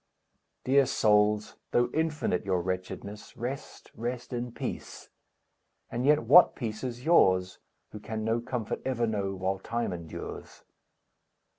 [0.63, 5.09] Dear souls, though infinite your wretchedness, Rest, rest in peace!
[5.91, 7.59] And yet what peace is yours,
[7.91, 10.63] Who can no comfort ever know While Time endures!